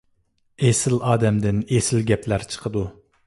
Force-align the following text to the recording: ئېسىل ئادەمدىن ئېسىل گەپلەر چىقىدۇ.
ئېسىل 0.69 0.95
ئادەمدىن 1.09 1.61
ئېسىل 1.77 2.03
گەپلەر 2.09 2.47
چىقىدۇ. 2.55 2.85